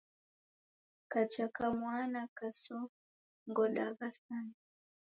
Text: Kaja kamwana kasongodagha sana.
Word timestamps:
Kaja 1.11 1.45
kamwana 1.55 2.21
kasongodagha 2.37 4.09
sana. 4.23 4.53